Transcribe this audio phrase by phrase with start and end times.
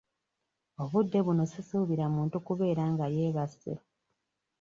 [0.81, 3.71] Obudde buno sisuubira muntu kubeera nga yeebase.